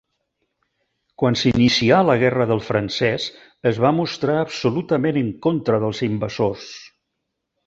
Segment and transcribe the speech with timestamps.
[1.23, 3.27] Quan s'inicià la Guerra del francès
[3.73, 6.67] es va mostrar absolutament en contra dels invasors.